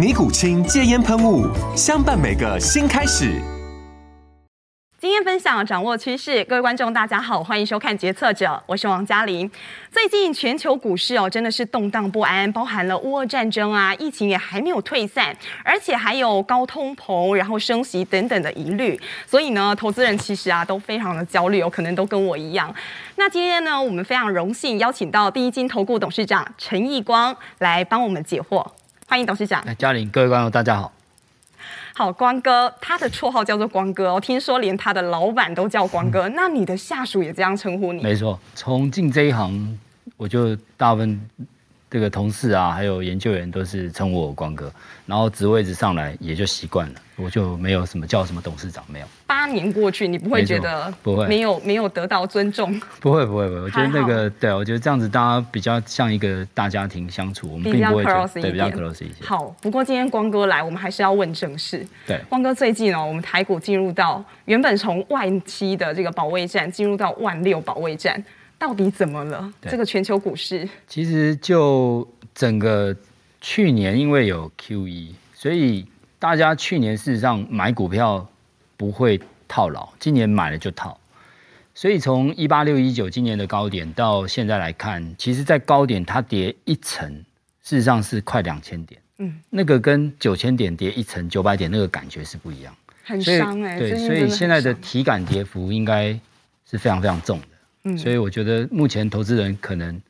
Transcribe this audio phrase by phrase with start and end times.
[0.00, 1.46] 尼古清戒烟喷雾，
[1.76, 3.38] 相伴每个新开始。
[4.98, 6.42] 经验分享，掌握趋势。
[6.44, 9.50] 各位观众，大家好，欢迎收看《决策者》，我是王嘉玲。
[9.90, 18.98] 最近全球股市哦，真的是动荡不安，包含了乌俄战争啊，疫情也还没有退散，而且还有高通膨，然后升息等等的疑虑。
[19.26, 22.74] 所以呢，投资人其实啊都非常的焦虑，有可能都跟我一样。
[23.16, 28.66] 那今天呢，我们非常荣幸邀请到第一金投顾董事长陈义光来帮我们解惑。
[29.10, 29.60] 欢迎董事长。
[29.76, 30.92] 嘉玲，各位观众，大家好。
[31.96, 38.00] 好，光哥，他的绰号叫做光哥哦，听说连他的老板都叫光哥，嗯、那你的下属也这样称呼你？
[38.04, 39.76] 没错，从进这一行，
[40.16, 41.28] 我就大部分。
[41.90, 44.72] 这个同事啊，还有研究员都是称我光哥，
[45.06, 49.06] 然后职位一直上来也就习惯了，我就没有什么叫什么董事长，没有。
[49.26, 52.80] 八年过去，你不会觉得不会没有没有得到尊重？
[53.00, 59.24] 不会不会不会，我觉得那个对，我觉得这样子大家比较像一个大家庭相处，我们并不会觉得对比较 close 一些。
[59.24, 61.84] 好，不过今天光哥来，我们还是要问正事。
[62.06, 68.22] 对，光哥最近哦，我们台股进入到原本从万七的这个保卫战，进入到万六保卫战。
[68.60, 69.50] 到底怎么了？
[69.62, 72.94] 这个全球股市其实就整个
[73.40, 75.86] 去年，因为有 QE，所以
[76.18, 78.28] 大家去年事实上买股票
[78.76, 79.18] 不会
[79.48, 81.00] 套牢，今年买了就套。
[81.74, 87.10] 所以从一八六一九今年的高点到现在来看，其实，在高点它跌一层，
[87.62, 89.00] 事实上是快两千点。
[89.16, 93.78] 嗯，那个跟九千点跌一层九百点那个感觉是不一样，很伤哎、欸。
[93.78, 96.12] 对，所以现在的体感跌幅应该
[96.70, 97.46] 是非常非常重的。
[97.84, 100.00] 嗯，所以我觉得目前投资人可能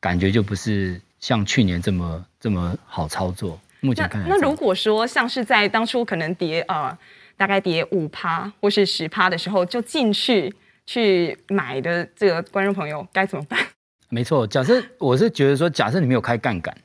[0.00, 3.60] 感觉就不是像去年这么这么好操作。
[3.80, 6.96] 目前看来，那如果说像是在当初可能跌呃
[7.36, 10.54] 大概跌五趴或是十趴的时候就进去
[10.84, 13.58] 去买的这个观众朋友该怎么办？
[14.08, 16.76] 没错，假设我是觉得说，假设你没有开杠杆，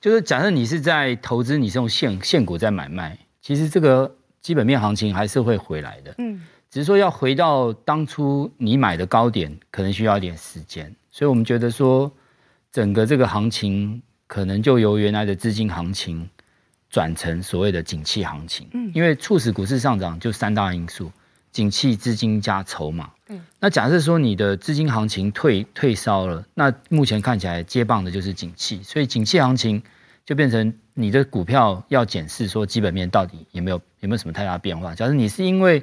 [0.00, 6.14] 就是假设你是在投资，你是用现现股在买卖，其实这个基本面行情还是会回来的。
[6.18, 6.42] 嗯。
[6.74, 12.10] 只是说要回到当初你买的高点，可能需要一点时间，所以我们觉得说，
[12.72, 16.28] 整个这个行情可能就由原来的资金行情
[16.90, 18.66] 转成所谓的景气行情。
[18.72, 21.12] 嗯，因为促使股市上涨就三大因素：
[21.52, 23.12] 景气、资金加筹码。
[23.28, 29.80] 嗯，那假设说你的资金行情退退烧了，那目前看起来接棒的就是景气，所以景气行情
[30.26, 34.92] 就变成你的股票要检视说基本面到底有没有有没有什么太大变化。
[34.96, 35.80] 假设你是因为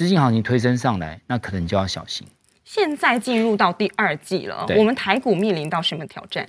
[0.00, 2.26] 资金行情推升上来，那可能你就要小心。
[2.64, 6.48] 现在进入到第二季了，我们台股面临到什么挑战？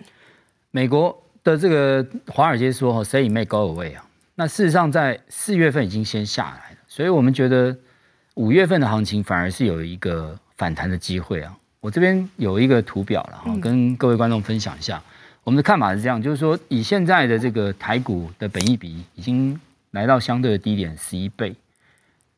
[0.71, 7.75] 美国的这个华尔街说：“Say it may go away 啊。”那事实上在四月份已经先下来了，所以我们觉得
[8.35, 11.53] 五月份的行情反而是有一个反弹的机会啊。
[11.81, 15.03] 我这边有一个图表了哈，跟各位观众分享一下。
[15.43, 19.59] 我们的看法是这样，就是说以现在的这个台股的本益比已经
[19.89, 21.53] 来到相对的低点十一倍。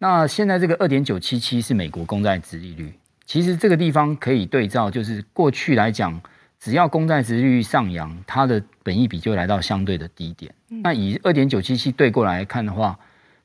[0.03, 2.91] 那现在这个二点九七七是美国公债殖利率，
[3.25, 6.21] 其实这个地方可以对照，就是过去来讲，
[6.59, 10.53] 只要公债殖利率上扬，它的本益比就来到相对的低点。
[10.67, 12.99] 那以二点九七七对过来看的话，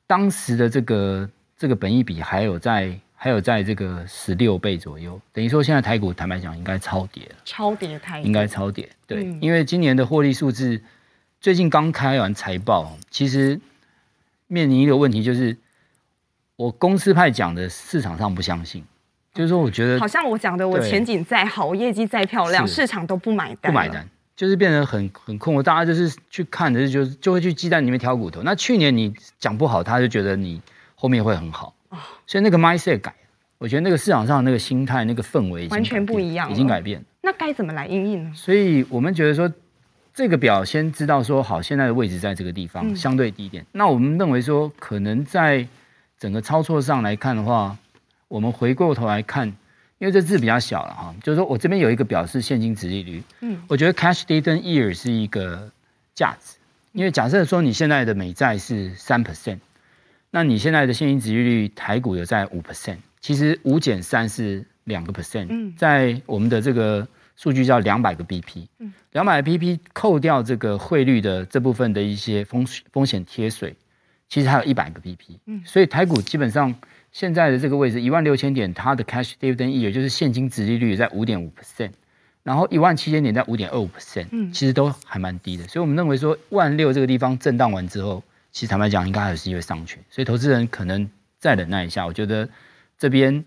[0.04, 8.88] 当时的这个这个本益比还有在还有在这个十六倍左右，等于说现在台股坦白讲应该超跌了，超跌太应该超跌。
[9.06, 10.82] 对，因为今年的获利数字
[11.40, 13.60] 最近刚开完财报，其实
[14.48, 15.56] 面临一个问题就是。
[16.58, 18.82] 我公司派讲的，市场上不相信，
[19.32, 25.62] 就是说，我觉得好像我讲的，我前景再好，我业绩再漂亮，市场都不买单，不买单，就是变得很很困惑。
[25.62, 28.42] 大家就是去看的，就就会去鸡蛋里面挑骨头。
[28.42, 30.60] 那去年你讲不好，他就觉得你
[30.96, 31.72] 后面会很好，
[32.26, 33.14] 所以那个 mindset 改，
[33.58, 37.00] 我觉得那个市场上那个心态、那个氛围完全不一样，已经改变。
[37.22, 38.32] 那该怎么来应应呢？
[38.34, 39.48] 所以我们觉得说，
[40.12, 43.64] 这个表先知道说好，现在的位置在这个地方相对低点。
[43.70, 45.64] 那我们认为说，可能在
[46.18, 47.76] 整个操作上来看的话，
[48.26, 49.48] 我们回过头来看，
[49.98, 55.70] 因为这字比较小了哈，就是说我这边有一个表示现金值利率，嗯，我觉得 cash dividend yield 是一个
[56.14, 56.56] 价值，
[56.92, 59.58] 因为假设说你现在的美债是三 percent，
[60.30, 67.06] 那你现在的现金值利率台股有在五 percent，其实五减三是两个 percent，在我们的这个
[67.36, 73.76] 数据叫两百个 BP，嗯，两百个 BP 扣掉这个汇率的这部分的一些风风险贴水，
[74.28, 76.74] 其实还有一百个 BP，嗯，所以台股基本上。
[77.10, 81.90] 现在的这个位置一万六千点，它的 cash dividend yield 也就是现金值利率在五点五 percent，
[82.42, 85.66] 然后一万七千点在五点二五 percent，嗯，其实都还蛮低的。
[85.66, 88.22] 所以我们认为说万六这个地方震荡完之后，
[88.52, 89.98] 其实坦白讲应该还是会上去。
[90.10, 91.08] 所以投资人可能
[91.38, 92.46] 再忍耐一下，我觉得
[92.98, 93.42] 这边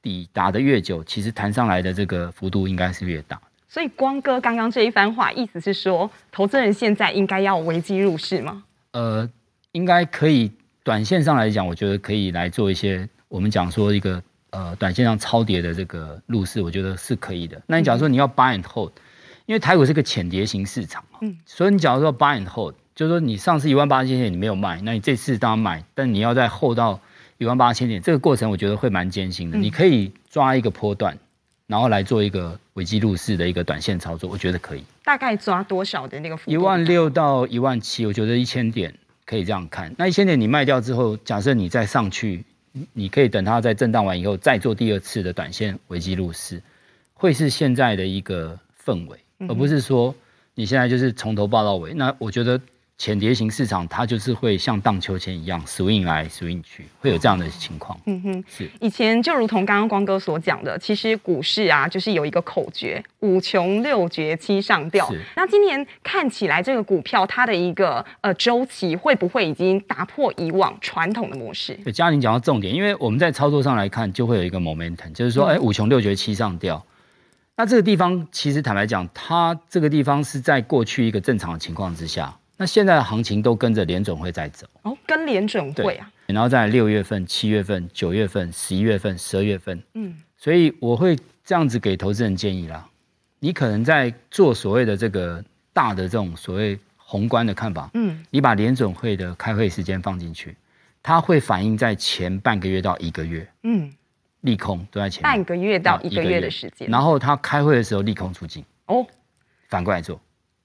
[0.00, 3.38] 底打得越久，其实弹上来的这个幅度应该是越大。
[3.68, 8.64] 所以光哥刚刚这一番话，意思是说，投资人现在应该要危机入市吗？
[8.92, 9.28] 呃，
[9.74, 10.50] 应该可以。
[10.82, 17.58] 短线上来讲，我觉得可以来做一些我们讲说一个呃短线上超跌的这个入市，我觉得是可以的。
[17.66, 18.92] 那你假如说你要 buy and hold，
[19.46, 27.00] 因为台股是个浅跌型市场，嗯，所以你假如说 buy and hold，就是说你上次一万八千点你没有卖，那你这次当然买，但你要在 hold 到
[27.38, 29.56] 一万八千点，这个过程我觉得会蛮艰辛的。
[29.56, 31.16] 你可以抓一个波段，
[31.66, 34.84] 然后来做一个危机入市的一个短线操作，我觉得可以。
[35.02, 36.52] 大概抓多少的那个幅度？
[36.52, 38.94] 一万六到一万七，我觉得一千点。
[39.26, 42.44] 可以这样看，那一千点你卖掉之后，假设你再上去，
[42.92, 46.62] 你可以等它在震荡完以后再做第二次的短线危机入市，
[47.14, 49.18] 会是现在的一个氛围，
[49.48, 50.14] 而不是说
[50.54, 51.94] 你现在就是从头报到尾。
[51.94, 52.60] 那我觉得。
[52.96, 57.98] 浅碟型市场，它就是会像荡秋千一样 swing 来 swing 去，会有这样的情况。
[58.06, 58.70] 嗯哼，是。
[58.80, 65.10] 以前就如同刚刚光哥所讲的，其实股市啊，就是有一个口诀：五穷六绝七上吊。
[65.10, 65.20] 是。
[65.34, 71.74] 那今年看起来，这个股票它的一个呃周期，会不会已经打破以往传统的模式？
[71.82, 76.84] 对，嘉玲讲到重点，因为我们在操作上来看，就会有一个 momentum，就是说，哎、嗯，五穷六绝七上吊。
[77.56, 82.32] 那这个地方，其实坦白讲，它这个地方是在过去一个正常的情况之下。
[82.56, 84.66] 那现在的行情都跟着联准会在走。
[84.82, 92.88] 哦，跟联准会啊，然后在六月份、七月份、九月份、十一月份、十二月份，嗯，所以我会这样子给投资人建议啦。
[93.40, 100.56] 你可能在做所谓的这个大的这种所谓宏观的看法，嗯，你把联准会的开会时间放进去，
[101.02, 103.92] 它会反映在前半个月到一个月，嗯，
[104.42, 108.64] 利空都在前半个月到一个月的时间，然后它开会的时候利空出尽。
[108.86, 109.04] 哦，
[109.68, 110.20] 反过来做。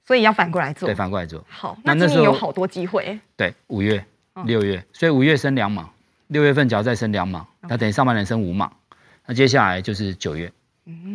[0.10, 1.46] 所以要反过来做，对，反过来做。
[1.48, 3.20] 好，那今年有好多机会。
[3.38, 4.04] 对，五月、
[4.44, 5.88] 六月，所以五月升两码，
[6.30, 8.72] 六月份只要再升两码，那等于上半年升五码。
[9.28, 10.52] 那接下来就是九月，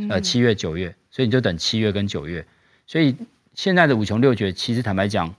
[0.09, 2.47] 呃，七月、九月，所以你就等七月跟九月。
[2.87, 3.17] 所以
[3.55, 5.35] 现在的五穷六绝，其实坦白讲，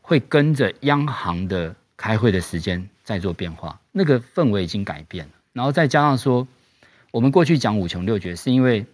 [0.00, 5.32] 会跟着央行的开会的时间在做变化，那个氛围已经改变了。
[5.52, 6.46] 然后再加上说，
[7.10, 8.86] 我们过去讲五穷六绝，是因为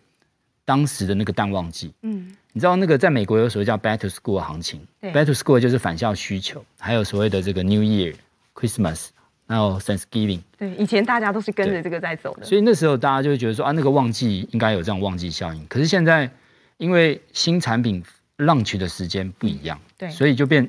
[0.68, 2.36] 当时的那个淡旺季，嗯。
[2.52, 8.14] 你知道那个在美国有所谓叫 back to school 行情，back to school 就是返校需求，还有所谓的这个 New Year、
[8.54, 9.06] Christmas，
[9.46, 10.40] 还有 Thanksgiving。
[10.58, 12.44] 对，以前大家都是跟着这个在走的。
[12.44, 15.66] 所以那时候大家就会觉得说啊，那个旺季应该有这样旺季效应。
[15.68, 16.30] 可是现在
[16.76, 18.02] 因为新产品
[18.36, 20.68] launch 的时间不一样，对，所以就变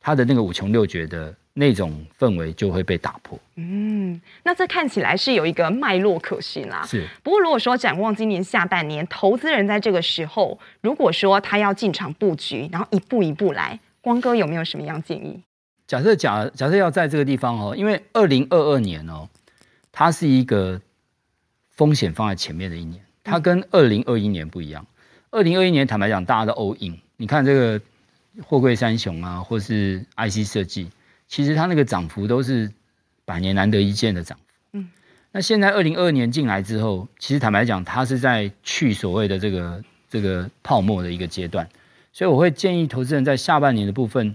[0.00, 1.32] 它的那个五穷六绝的。
[1.58, 3.38] 那种氛围就会被打破。
[3.54, 6.84] 嗯，那这看起来是有一个脉络可循啦。
[6.86, 7.08] 是。
[7.22, 15.40] 不过如果说展望今年下半年，投资人在这个时候，如果说他要进场布局，然后一步一步来，光哥有没有什么样建议？
[15.86, 19.26] 假设假假设要在这个地方哦，因为二零二二年哦，
[19.90, 20.78] 它是一个
[21.70, 24.86] 风险放在前面的一年，它跟二零二一年不一样。
[25.30, 27.80] 二零二一年坦白讲，大家都 all in，你看这个
[28.44, 30.90] 货柜三雄啊，或是 IC 设计。
[31.28, 32.70] 其实它那个涨幅都是
[33.24, 34.44] 百年难得一见的涨幅。
[34.72, 34.88] 嗯，
[35.32, 41.68] 那现在二零二二年进来之后，其实坦白讲，它是在去所谓的这个这个泡沫的一个阶段。
[42.12, 44.34] 所以我会建议投资人在下半年的部分，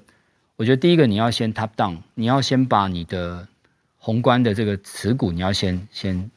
[0.55, 3.47] 我觉得第一个你要先 top down，你要先把你的
[3.97, 6.29] 宏观的这个持股，你要先先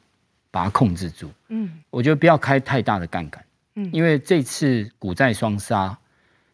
[0.51, 1.31] 把它控制住。
[1.49, 3.45] 嗯，我觉得不要开太大的杠杆。
[3.75, 5.99] 嗯，因为这次股债双杀，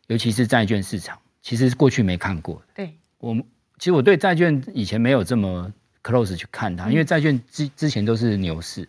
[0.07, 2.63] 尤其是债券市场，其实过去没看过。
[2.75, 3.45] 对，我们。
[3.81, 5.73] 其实我对债券以前没有这么
[6.05, 8.87] close 去看它，因为债券之之前都是牛市，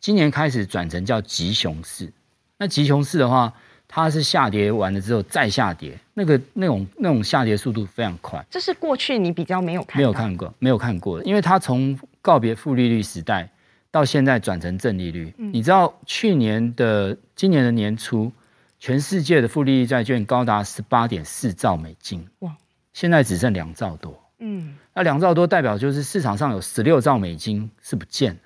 [0.00, 2.12] 今年开始转成叫急熊市。
[2.58, 3.50] 那急熊市的话，
[3.88, 8.44] 它是下跌完了之后再下跌，那个那种那种下跌速度非常快。
[8.50, 13.48] 这是过去你比较没有看，没有看过，没有看过，因为它从告别负利率时代
[13.90, 15.32] 到现在转成正利率。
[15.38, 18.30] 你知道去年的今年的年初，
[18.78, 22.28] 全世界的负利率债券高达十八点四兆美金。
[22.40, 22.54] 哇！
[22.98, 28.40] 现在只剩两兆多，嗯，那两兆多代表就是市场上有十六兆美金是不见的，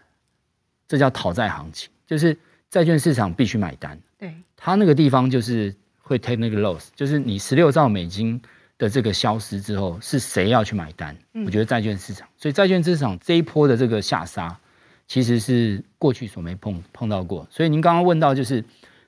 [0.87, 2.37] 这叫讨债行情，就是
[2.69, 3.99] 债券市场必须买单。
[4.19, 8.39] 对，它那个地方就是会 take 那个 loss，就是你十六兆美金
[8.77, 11.17] 的这个消失之后，是谁要去买单？
[11.47, 14.55] 我觉得债券市场，所以债券市场这一波的这个下杀，
[15.07, 17.49] 其实是过去所没碰碰到过。
[17.51, 18.63] 所以您刚刚问到，就是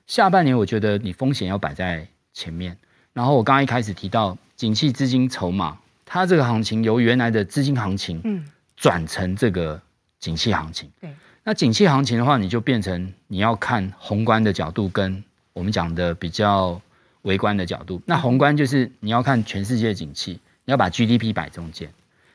[0.07, 2.75] 下半年，我觉得你风险要摆在前面。
[3.13, 8.45] 然后我刚刚一开始提到，景气资金筹码，它这个行情由原来的资金行情，嗯，
[8.75, 9.81] 转成这个
[10.19, 10.91] 景气行情。
[10.99, 16.81] 对，那景气行情的话，你就变成你要看宏观的角度，跟我们讲的比较。
[17.25, 21.91] 微观的角度，那宏观就是你要看全世界景气，你要把 GDP 摆中间。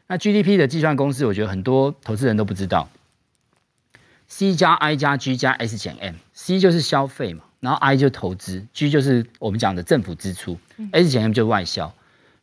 [0.08, 2.88] 那 GDP 的计算公式，我觉得很多投资人都不知道。
[4.26, 10.58] C 加 I 加 G 加 S 减 M，C 就是消费嘛，然后 I 就投资，G 就是我们讲的政府支出
[10.90, 11.94] ，S 减 M 就是外销。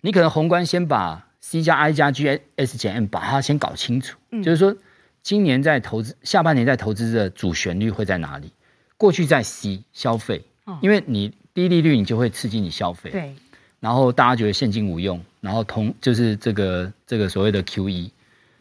[0.01, 4.75] 你可能宏观先把 C 加 I 加 G S 减 M 把它先搞清楚，就是说
[5.23, 8.51] 今年在投资下半年在投资的主旋律会在哪里？
[8.97, 10.45] 过去在 C 消费，
[10.81, 11.33] 因为你。
[11.57, 13.35] 低利率你就会刺激你消费，对，
[13.79, 18.11] 然后大家觉得现金无用，然后同就是这个这个所谓的 QE，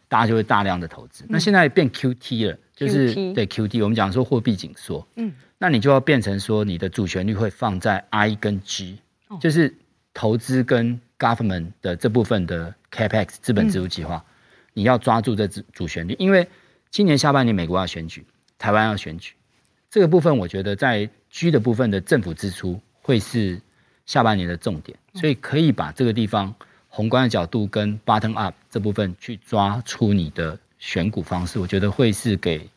[0.08, 1.22] 大家就会大量的投资。
[1.24, 8.96] 嗯、那现在变 QT 了，就是对 QT，我们讲说货币紧缩，嗯，那你就要变成说你的主旋律会放在 I 跟 G，、
[9.28, 9.74] 哦、就是
[10.16, 14.24] 投资跟 government 的这部分的 capex 资本支出计划，嗯、
[14.72, 16.48] 你要抓住这主主旋律，因为
[16.90, 18.24] 今年下半年美国要选举，
[18.58, 19.34] 台湾要选举，
[19.90, 22.80] 这个部分我觉得在 G 的部分的政府支出。
[23.06, 23.60] 会是
[24.04, 26.52] 下半年的重点，所以可以把这个地方
[26.88, 32.68] 宏观的角度跟 bottom up 这部分去抓出你的选股方式，我觉得会是给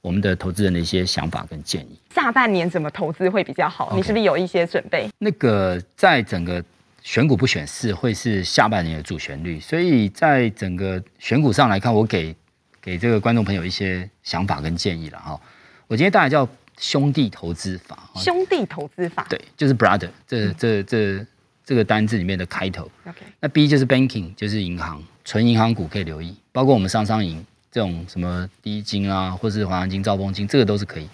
[0.00, 1.96] 我们的投资人的一些想法跟建议。
[2.12, 3.92] 下半年怎么投资会比较好？
[3.94, 6.60] 你是不是有一些准备那个在整个
[7.08, 12.36] 选股不选市会是下半年的主旋律，所以在整个选股上来看，我给
[12.82, 15.40] 给这个观众朋友一些想法跟建议了哈。
[15.86, 16.46] 我今天大概叫。
[16.80, 21.26] 兄弟投资法，兄弟投资法，对，就是 brother，这这这
[21.64, 22.88] 这个单字里面的开头。
[23.04, 31.08] OK，那 B 就是 banking，就是银行，纯银行股可以留意，包括我们商商银这种什么低金啊，或是华南金、兆丰金，这个都是可以。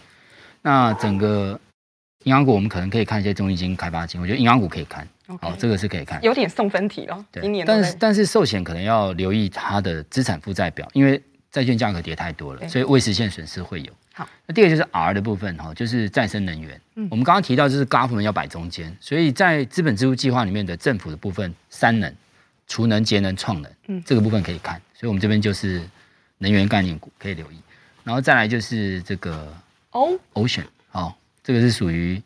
[0.61, 1.59] 那整个
[2.25, 5.09] 银行股，我们可能可以看一些中信金、开发金，我觉得银行股可以看。
[5.26, 6.23] 好，这个是可以看。
[6.23, 13.93] 有点送分题了，对，今年但是但是寿险可能要留意它的资产负债表，因为债券价格跌太多了，所以未实现损失会有。
[14.12, 16.81] 好，那第二个就是 R 的部分哈，就是再生能源。
[16.95, 22.14] 嗯，我们刚刚提到就是 government 要摆中间，所以在资本支出计划里面的政府的部分，三能、
[22.69, 24.81] 储能、节能、创能，嗯，这个部分可以看。
[24.93, 25.83] 所以我们这边就是
[26.38, 27.57] 能源概念股可以留意，
[28.04, 29.52] 然后再来就是这个
[29.90, 31.12] O Ocean，哦，
[31.43, 32.23] 这个是属于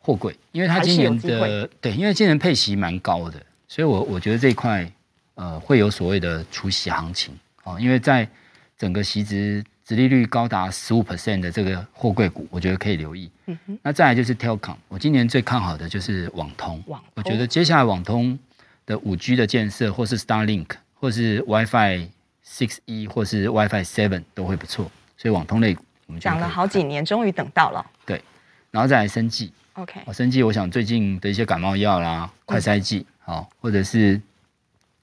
[0.00, 4.90] 货柜，因为它今年的对，因为今年配息蛮高的，所以我我觉得这一块
[5.34, 8.28] 呃会有所谓的除息行情哦，因为在
[8.76, 9.64] 整个息值。
[9.82, 13.28] 殖利率高达十五 percent 的这个货柜股，我觉得可以留意。
[13.46, 16.80] 嗯哼，那再来就是 Telecom，我今年最看好的就是网通。
[16.86, 18.38] 网通，我觉得接下来网通
[18.86, 22.08] 的五 G 的建设，或是 Starlink，或是 WiFi
[22.46, 24.88] Six E，或是 WiFi Seven 都会不错。
[25.16, 27.84] 所以网通类股，我们讲了好几年，终于等到了。
[28.06, 28.22] 对，
[28.70, 29.52] 然后再来生技。
[29.74, 34.20] OK，生技，我想最近的一些感冒药啦、快筛剂，好，或者是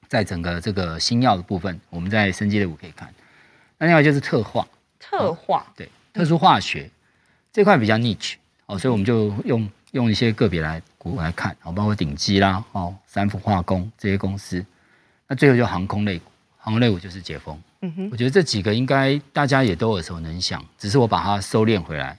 [0.08, 3.14] 在整个这个新药的部分，我们在生技类股可以看。
[3.78, 4.68] 那另外就是特化。
[5.00, 6.92] 特化、哦、对特殊化学、嗯、
[7.54, 8.34] 这块比较 niche
[8.66, 14.64] 哦，所以我们就用用一些个别来股来看哦，包括顶基啦哦，三氟化工这些公司。
[15.28, 17.58] 那最后就航空类股，航空类股就是解封。
[17.82, 22.18] 嗯哼，我觉得这几个应该大家也都耳熟能详，只是我把它收敛回来。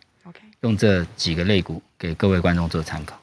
[0.63, 3.19] 用这几个类股给各位观众做参考。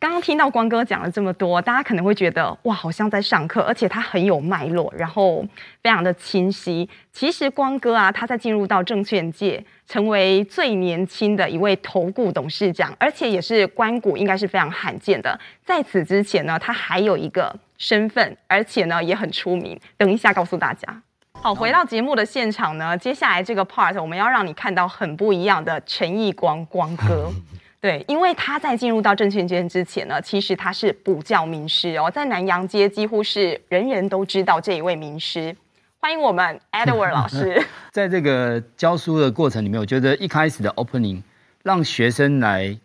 [0.00, 5.44] 刚刚听到光哥讲了这么多，大家可能会觉得哇，好像在上课，而且他很有脉络，然后
[5.82, 6.88] 非常的清晰。
[7.12, 15.36] 其实光哥啊，他在进入到证券界，成为最年轻的一位投顾董事长，而且也是官股，应该是非常罕见的。
[15.64, 19.76] 在此之前呢，他还有一个身份，而且呢也很出名。
[19.96, 21.02] 等一下告诉大家。
[21.40, 27.32] 好，回到节目的现场呢，接下来这个 part 我们要让你看到很不一样的陈义光光哥。
[27.80, 35.54] 对，因为他在进入到证券界之前呢，其实他是补教名师哦，在南洋街几乎是人人都知道这一位名师。
[36.00, 37.64] 欢迎我们 Edward 老师。
[37.92, 41.22] 在这个教书的过程里面，我觉得一开始的 opening
[41.62, 42.76] 让学生来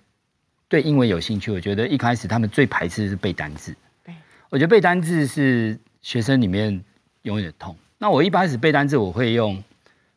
[0.69, 1.51] 对英文有兴趣。
[1.51, 3.75] 我觉得一开始他们最排斥的是背单字。
[4.05, 4.13] 对，
[4.49, 6.81] 我觉得背单字是学生里面
[7.23, 7.75] 永远的痛。
[8.03, 9.63] 那我一开始背单字，我会用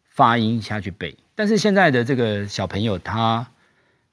[0.09, 3.47] 发音下去背，但是现在的这个小朋友他。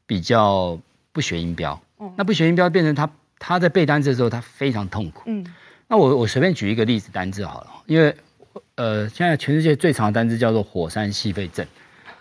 [0.06, 0.78] 比较
[1.14, 1.82] 不学音标，
[2.18, 5.24] 那不学音标变成他他在背单词的时候，他非常痛苦。
[5.28, 5.44] 嗯，
[5.88, 8.14] 那我我随便举一个例子单字好了，因为
[8.76, 11.66] 呃现在全世界最长的单字叫做火山矽肺症，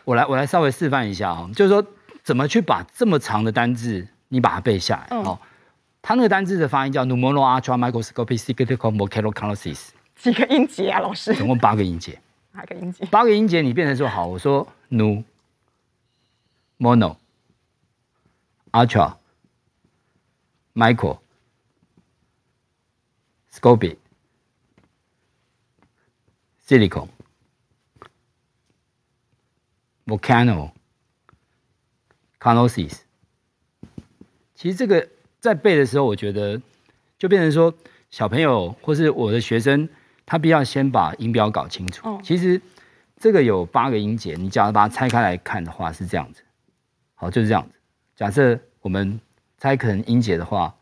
[0.05, 1.85] 我来我来稍微示范一下啊，就是说
[2.23, 5.17] 怎么去把这么长的单字你把它背下来。
[5.19, 5.37] 哦，
[6.01, 9.89] 它那个单字的发音叫 pneumono ultra microscopic cyclical volcanocanosis。
[10.23, 11.35] 几个音节啊，老师？
[11.35, 12.17] 总共八个音节。
[12.53, 13.05] 八个音节？
[13.07, 15.25] 八个音节，你变成说好，我说 nu
[16.79, 17.17] mono
[18.71, 19.17] ultra
[20.75, 21.19] micro
[23.53, 23.97] scopic
[26.65, 27.09] silicon
[30.07, 30.71] volcano
[32.39, 33.01] canosis。
[34.55, 35.09] 其实这个
[35.41, 36.63] 在背的时候，我觉得
[37.19, 37.75] 就变成说。
[38.13, 39.89] 小朋友或是我的学生，
[40.27, 42.21] 他必要先把音标搞清楚。
[42.23, 42.61] 其实
[43.19, 46.43] 这个有八个音节，你假如把它拆开来看的话是这样子。
[47.15, 47.77] 好，就是这样子。
[48.17, 49.21] 假设我们
[49.59, 50.75] 拆成音节的话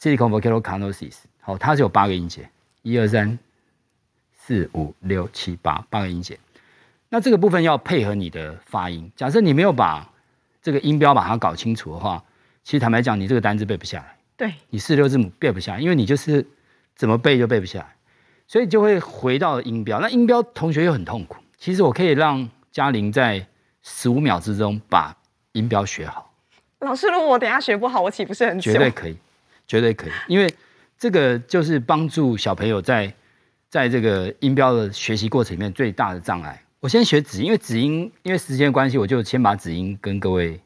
[0.00, 2.48] ，silicon volcanosis，好，它是有八个音节，
[2.82, 3.38] 一二三
[4.36, 6.38] 四五六七八，八个音节。
[7.08, 9.10] 那这个部分要配合你的发音。
[9.16, 10.12] 假设你没有把
[10.62, 12.22] 这个音标把它搞清楚的话，
[12.62, 14.16] 其实坦白讲，你这个单字背不下来。
[14.36, 16.46] 对，你四六字母背不下来，因为你就是
[16.94, 17.95] 怎么背就背不下来，
[18.46, 20.00] 所以就会回到音标。
[20.00, 21.36] 那音标同学又很痛苦。
[21.58, 23.46] 其实我可以让嘉玲在
[23.82, 25.16] 十五秒之中把
[25.52, 26.32] 音标学好。
[26.80, 28.60] 老师，如果我等下学不好，我岂不是很？
[28.60, 29.16] 绝对可以，
[29.66, 30.52] 绝对可以，因为
[30.98, 33.12] 这个就是帮助小朋友在
[33.68, 36.62] 在这个音标的学习过程里面最大的障碍。
[36.78, 40.60] 我先学子音，因为子音，因为时间关系，我就先把子音跟各位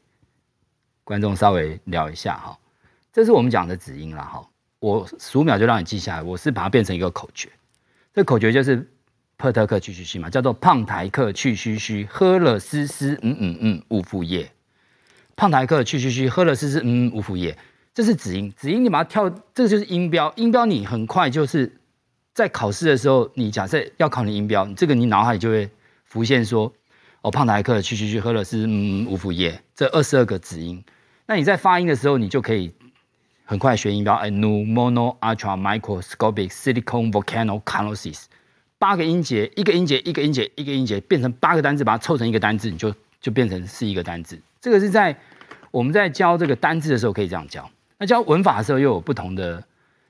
[1.03, 2.57] 观众稍微聊一下哈。
[3.13, 4.45] 这是我们讲的子音了哈，
[4.79, 6.21] 我十五秒就让你记下来。
[6.21, 7.49] 我是把它变成一个口诀，
[8.13, 8.91] 这口诀就是
[9.37, 14.51] 帕特克去去去嘛，叫做胖台克去嘘嘘，喝了丝丝嗯嗯嗯呜呼耶。
[15.35, 17.57] 胖台克去嘘嘘，喝了丝丝嗯嗯呜呼耶。
[17.93, 20.31] 这是子音，子音你把它跳，这个就是音标。
[20.35, 21.79] 音标你很快就是
[22.33, 25.69] 在考试的时候，你假设要考你音标，这个你脑海就会
[26.03, 26.71] 浮现说，
[27.21, 29.63] 哦，胖台克去嘘嘘，喝了丝丝嗯嗯呜呼耶。
[29.73, 30.83] 这二十二个子音，
[31.25, 32.73] 那你在发音的时候，你就可以。
[33.45, 38.23] 很快学音标，哎，nu mono ultra microscopic silicon volcano canosis，
[38.77, 44.39] 八个音节，一个音节，一个音节，一个音节，变成八个单字，把它凑成一个单字，你就就变成是一个单字。
[44.61, 45.15] 这个是在
[45.69, 47.69] 我们在教这个单字的时候可以这样教。
[47.97, 49.63] 那教文法的时候又有不同的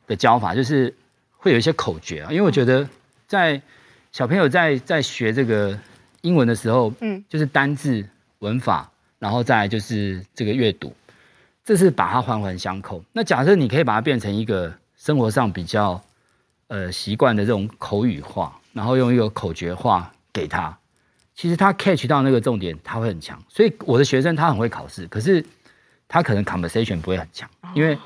[0.08, 0.94] 的教法，就是
[1.38, 2.32] 会有一些口诀啊。
[2.32, 2.88] 因为我觉得
[3.28, 3.62] 在
[4.12, 5.78] 小朋友在在学这个
[6.22, 8.08] 英文的时候，嗯，就是单字
[8.40, 10.94] 文法，然后再来就是这个阅读。
[11.64, 13.04] 这是把它环环相扣。
[13.14, 16.02] 那假设你可以把它变成一个生活上比较
[16.68, 20.78] 呃习惯的这种口语化，然后用一个口诀化给他，
[21.36, 23.42] 其实他 catch 到那个重点，他会很强。
[23.48, 25.44] 所以我的学生他很会考试，可是
[26.08, 27.98] 他可能 conversation 不会很强，因为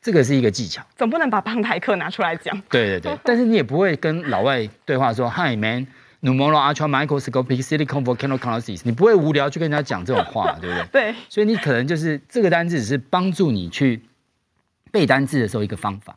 [0.00, 0.82] 这个是一个技巧。
[0.96, 2.60] 总不能把旁台课拿出来讲。
[2.70, 5.86] 对对对， 但是你也不会跟老外对话说 Hi man。
[6.22, 11.12] Pneumono ultra microscopic silicon volcanosis，你不会无聊去跟人家讲这种话， 对不对？
[11.12, 11.14] 对。
[11.28, 14.00] 所以你可能就是这个单字只是帮助你去
[14.92, 16.16] 背单字的时候一个方法。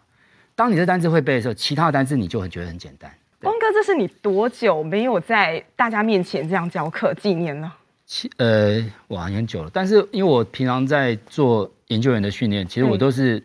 [0.54, 3.12] 当你这单字会背的时候，其他的单字你就很觉得很简单。
[3.42, 7.76] 光哥，这是你多久没有在大家面前这样教课纪念了？
[8.06, 9.70] 其呃，哇，很久了。
[9.74, 13.40] 但是因为我平常在做研究员的训练，其实我都是、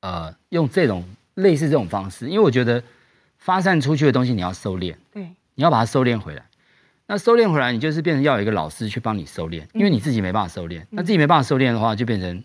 [0.00, 2.82] 嗯、呃用这种类似这种方式，因为我觉得
[3.38, 4.94] 发散出去的东西你要收敛。
[5.12, 5.28] 对。
[5.54, 6.44] 你要把它收敛回来，
[7.06, 10.84] 那收敛回来，你就是变成要有一个老师去帮你收敛，因为你自己没办法收敛。
[10.90, 12.42] 那自己没办法收敛的话，就变成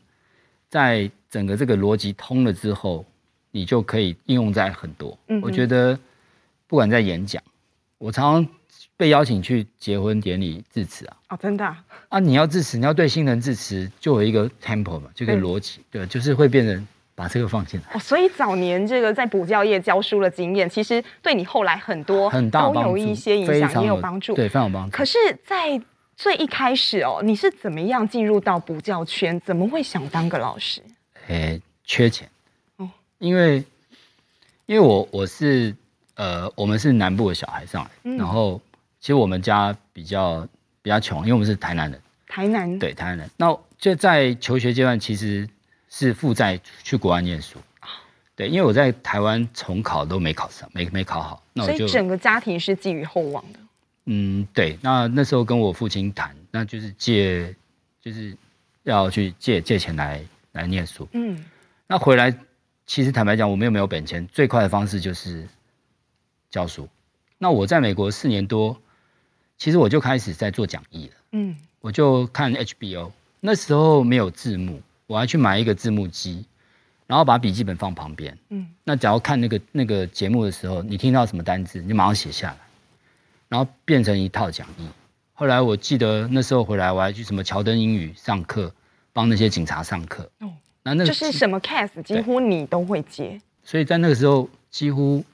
[0.70, 3.06] 在整个这个逻辑通了之后，
[3.52, 5.18] 你就可以应用在很多。
[5.42, 5.98] 我觉得
[6.68, 7.42] 不管在演讲，
[7.98, 8.54] 我常常
[8.96, 11.18] 被邀请去结婚典礼致辞啊。
[11.30, 11.84] 哦，真的啊？
[12.10, 16.88] 啊，你要致辞，你要对新人致辞，就有一个 tempo 嘛，就一个逻辑，对，就是会变成。
[17.20, 17.88] 把这个放进来。
[17.94, 24.96] 哦，所以早年这个在补教业教书的经验，其实对你后来很多很大都有一些影响，也有帮助，对，非常有帮助。
[24.96, 25.80] 可是，在
[26.16, 29.38] 最一开始哦，你是怎么样进入到补教圈？
[29.42, 30.82] 怎么会想当个老师？
[31.28, 32.30] 诶，缺钱
[32.78, 33.62] 哦，因为
[34.66, 35.76] 因为我我是
[36.16, 38.62] 呃，我们是南部的小孩上来，嗯、然后
[39.02, 40.48] 其实我们家比较
[40.82, 43.30] 比较穷，因为我们是台南人，台南对台南人。
[43.36, 45.46] 那就在求学阶段，其实。
[45.90, 47.58] 是负债去国外念书，
[48.36, 53.60] 对，因为我在台湾重考都没考上，没没考好，那我就，所以整个家庭是寄予厚望的。
[54.06, 57.56] 嗯，对，那那时候跟我父亲谈，那就是借，
[58.02, 58.38] 就是
[58.84, 61.08] 要去借借钱来来念书。
[61.14, 61.44] 嗯，
[61.88, 62.34] 那回来
[62.86, 65.48] 其实坦白讲，我们又没有本钱，最快的方式就是
[66.50, 66.88] 教书。
[67.38, 68.80] 那我在美国四年多，
[69.58, 71.14] 其实我就开始在做讲义了。
[71.32, 74.82] 嗯，我就看 HBO，那时候没有字幕。
[75.10, 76.46] 我还去买一个字幕机，
[77.08, 78.38] 然后把笔记本放旁边。
[78.50, 82.58] 嗯，那假如看那个那个节目的时候，你听到什么单字，你就马上写下来，
[83.48, 84.88] 然后变成一套讲义。
[85.34, 88.72] 后来我记得那时候回来，我还去什么乔登英语上课，
[89.12, 90.30] 帮那些警察上课。
[90.42, 93.42] 哦，那那就是什么 case，几乎你都会接。
[93.64, 95.26] 所以在那个时候，几乎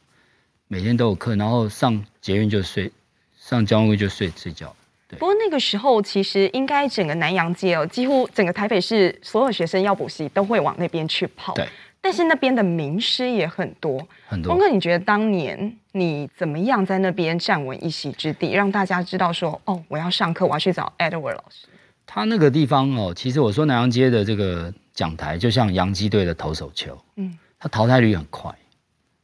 [0.69, 2.89] 每天都有课，然后上捷运就睡，
[3.37, 4.73] 上交通会就睡睡觉。
[5.15, 5.19] 对。
[5.19, 11.53] 不过那个时候，其实应该整个南洋街哦，几乎整个台北市所有学生要补习都会往那边去跑。
[11.53, 11.67] 对。
[12.01, 14.51] 但是那边的名师也很多，很多。
[14.51, 21.67] 峰哥，你觉得当年你怎么样在那边站稳一席之地，让大家知道说，哦，我要上课，我要去找 Edward 老师。
[22.05, 28.53] 他那个地方哦，其实我说南洋街的这个讲台，就像洋基队的投手球，嗯，他淘汰率很快，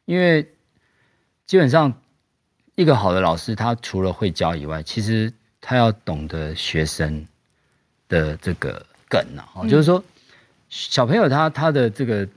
[0.06, 0.44] 因为
[1.46, 1.94] 基本上
[2.74, 7.26] 一个好的老师，他除了会教以外，其实他要懂得学生
[8.10, 10.04] 的这个梗啊，哦，就是说
[10.70, 12.28] 小朋友他他的这个。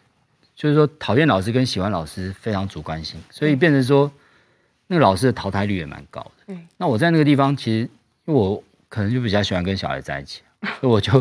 [0.56, 4.10] 就是说，讨厌老师跟喜欢老师非常主观性，所以变成说，
[4.86, 6.30] 那个老师的淘汰率也蛮高的。
[6.46, 7.78] 嗯，那我在那个地方，其实
[8.24, 10.42] 因为我可能就比较喜欢跟小孩在一起，
[10.80, 11.20] 所以我就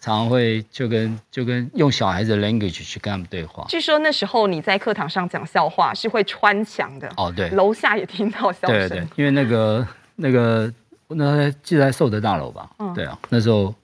[0.00, 3.66] 常常会 就跟就跟用小孩子的 language 去跟他们对话。
[3.68, 8.88] 据说那时候你在课堂上讲笑话是会穿墙的哦，对，楼下也听到笑声。
[8.88, 9.86] 对对，因为那个
[10.16, 10.72] 那个
[11.10, 12.70] 那记得在寿德大楼吧？
[12.78, 13.74] 嗯，对啊，那时候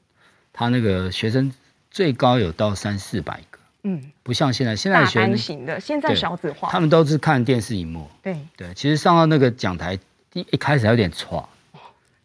[0.52, 1.52] 他那个学生
[1.90, 3.58] 最高有到三四百个。
[3.88, 8.08] 嗯，不像现在，现在学生型的，现在小子化，他们都是看电视荧幕。
[8.20, 9.96] 对对，其实上到那个讲台，
[10.32, 11.48] 一一开始还有点挫，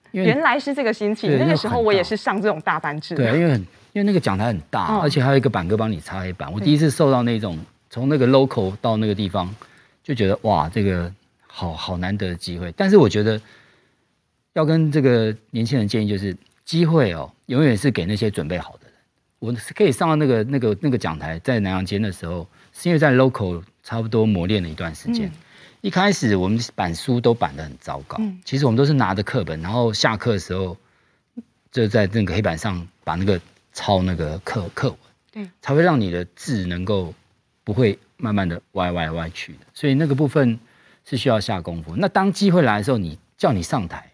[0.09, 1.37] 原来是这个心情。
[1.37, 3.13] 那个时候我也是上这种大班制。
[3.13, 3.61] 对，因为很
[3.93, 6.51] 因为那个讲台很大，而且还有一个板哥帮你擦黑板。
[6.51, 7.59] 我第一次受到那种
[7.91, 9.53] 从那个 local 到那个地方，
[10.03, 11.13] 就觉得哇，这个
[11.45, 12.73] 好好难得的机会。
[12.75, 13.39] 但是我觉得
[14.53, 16.35] 要跟这个年轻人建议，就是
[16.65, 18.93] 机会哦，永远是给那些准备好的人。
[19.39, 25.27] 我是可以上到那个那个那个讲台，在南洋街的时候，是因为在 local 差不多磨练了一段时间。
[25.27, 25.33] 嗯、
[25.81, 30.77] 一开始我们板书都板得很糟糕，嗯、其实我们都是拿着课本，然后下课的时候
[31.71, 33.39] 就在那个黑板上把那个
[33.73, 34.97] 抄那个课课文，
[35.31, 37.13] 对，才会让你的字能够
[37.63, 39.59] 不会慢慢的歪歪歪去的。
[39.73, 40.59] 所以那个部分
[41.03, 41.95] 是需要下功夫。
[41.95, 44.10] 那当机会来的时候，你叫你上台，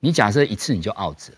[0.00, 1.36] 你假设一次你就 out 了。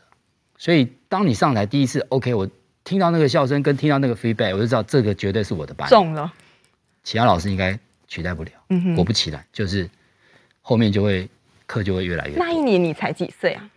[0.56, 2.48] 所以当你上台第一次，OK，我。
[2.82, 5.86] 听到那个笑声，跟听到那个 feedback，我就知道这个绝对是我的班。
[5.90, 6.32] 中了，
[7.04, 8.50] 其他老师应该取代不了。
[8.96, 9.88] 果不其然，就是
[10.62, 11.28] 后面就会
[11.66, 12.44] 课就会越来越多。
[12.44, 13.70] 那一年你才几岁啊？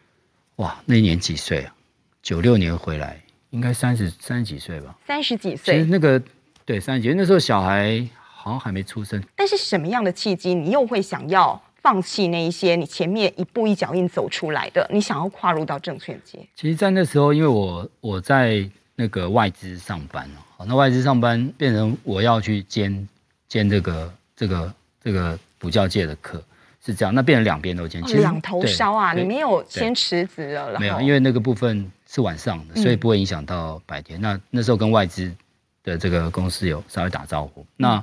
[0.56, 1.76] 哇，那一年几岁啊？
[2.24, 4.98] 九六年回来，应该三十三十几岁吧？
[5.06, 5.76] 三十几岁。
[5.76, 6.20] 其实那个
[6.64, 9.22] 对三十几岁，那时候小孩好像还没出生。
[9.36, 14.90] 但是什么样的契机，你又会想要放弃那一些你前面一步一脚印走出来的？
[14.92, 16.40] 你想要跨入到证券界？
[16.56, 18.68] 其实，在那时候，因为我我在。
[18.96, 23.10] 那个外资上班哦，那外资上班变成我要去兼
[23.48, 26.40] 兼这个这个这个补教界的课，
[26.86, 29.12] 是这样，那变成两边都兼，其实两头烧啊！
[29.14, 30.80] 你没有先辞职了？
[30.80, 34.20] 没有，因为那个部分是晚上的，所以不会影响到白天。
[34.20, 35.36] 嗯、那那时候跟外资
[35.84, 38.02] 的这个公司有稍微打招呼，那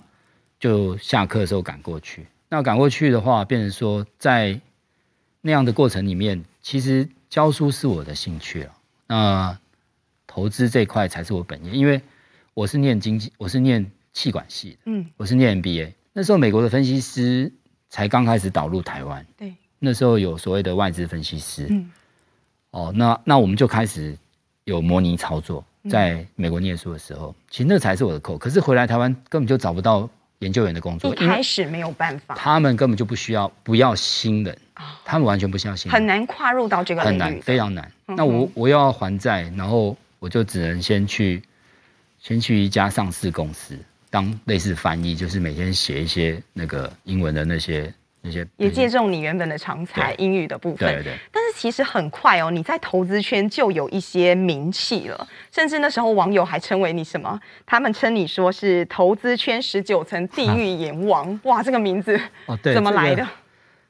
[0.59, 2.27] 就下课的时候赶过去。
[2.51, 4.61] 那赶过去的话，变成说在
[5.41, 8.73] 那样的过程里面，其实教书是我的兴趣了。
[9.07, 9.59] 那
[10.27, 12.03] 投资这一块才是我本业，因为
[12.53, 15.93] 我是念经济，我是念气管系的，嗯，我是念 MBA。
[16.13, 17.53] 那时候美国的分析师
[17.89, 21.91] 才刚开始导入台湾，对，那时候有所谓的外资分析师，嗯，
[22.73, 24.19] 哦，那那我们就开始
[24.65, 28.37] 有模拟操作，在美国念书的时候，其实那才是我的口。
[28.37, 30.11] 可是回来台湾根本就找不到
[30.41, 34.59] 研究员的工作，一开始没有办法，他们根本就不需要不要新人，
[35.07, 37.91] 他们完全不需要新人，很难跨入到这个领域，很难，非常难。
[38.05, 39.97] 那我我又要还债，然后。
[40.21, 41.43] 我就只能先去，
[42.21, 43.75] 先去一家上市公司
[44.11, 47.91] 当类似翻译，就是每天写一些那个英文的那些
[48.23, 48.47] 那些。
[48.57, 50.95] 也借重你原本的长才英语的部分。
[50.95, 51.19] 对对。
[51.33, 57.39] 但是其实很快哦，你在投资圈就有一些名气了，甚至那时候网友还称为你什么？
[57.65, 61.39] 他们称你说是投资圈十九层地狱阎王。
[61.45, 63.27] 哇，这个名字哦，对，怎么来的？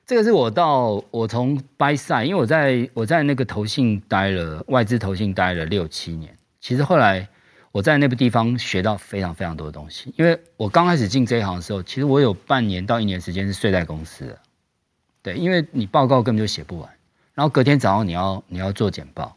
[0.06, 6.36] 这个是我到我从 buy side，因为我在我在那个投信待了外资投信待了六七年。
[6.58, 7.26] 其实后来
[7.72, 10.12] 我在那个地方学到非常非常多的东西。
[10.16, 14.38] 因为我刚开始进这一行的时候，其实我有半年到一年时间是睡在公司的。
[15.22, 16.90] 对，因为你报告根本就写不完，
[17.34, 19.36] 然后隔天早上你要你要做简报，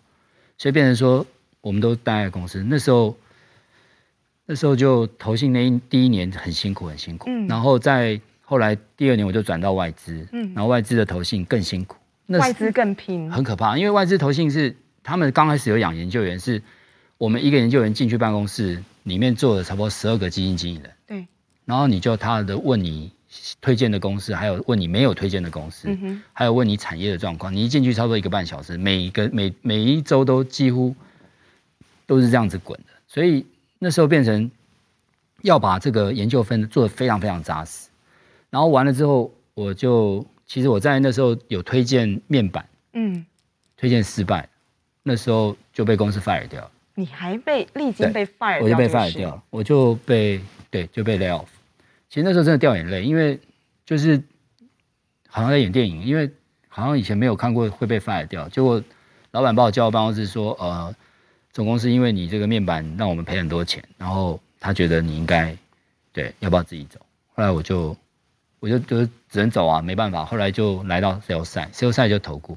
[0.57, 1.25] 所以变成说
[1.61, 2.63] 我们都待在公司。
[2.67, 3.17] 那时候
[4.45, 8.19] 那时候就投信那一第一年很辛苦很辛苦，然后在。
[8.45, 13.77] 后来第二年我就转到外资，嗯，然后外资的投信更辛苦，那外资更拼，很可怕。
[13.77, 16.61] 因为外资投信是他们刚开始有养研究员，是
[17.23, 21.27] 我们一个研究员进去办公室里面坐了差不多十二个基金经理人，对，
[21.63, 23.09] 然后你就他的问你
[23.61, 27.55] 推荐的公司，还有问你没有推荐的公司，嗯、还有问你产业的状况。
[27.55, 30.93] 你一进去差不多一个半小时，每一个每每一周都几乎
[32.05, 32.87] 都是这样子滚的。
[33.07, 33.45] 所以
[33.79, 34.51] 那时候变成
[35.43, 37.87] 要把这个研究分做的非常非常扎实。
[38.49, 43.25] 然后完了之后，我就其实我在那时候有推荐面板，嗯，
[43.77, 44.49] 推荐失败，
[45.03, 46.71] 那时候就被公司 fire 掉了。
[46.95, 51.47] 你还被历经被 fire 掉，我就被 fire 掉了，我就被对就被 lay off。
[52.07, 53.39] 其实那时候真的掉眼泪，因为
[53.83, 54.21] 就是
[55.27, 56.31] 好像在演电影，因为
[56.67, 58.47] 好像以前没有看过会被 fire 掉。
[58.49, 58.83] 结果
[59.31, 60.95] 老板把我叫到办公室说：“呃，
[61.51, 65.57] 总公司因为你这个面板让我们赔很多钱，然后他觉得你应该
[66.11, 66.99] 对要不要自己走？”
[67.33, 67.97] 后来我就
[68.59, 70.23] 我就就只能走啊，没办法。
[70.23, 72.55] 后来就来到 sales side，sales side 就投顾。